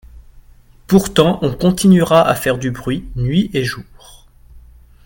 Pourtant 0.87 1.37
on 1.43 1.53
continuera 1.53 2.27
à 2.27 2.33
faire 2.33 2.57
du 2.57 2.71
bruit 2.71 3.07
nuit 3.15 3.51
et 3.53 3.63
jour. 3.63 4.25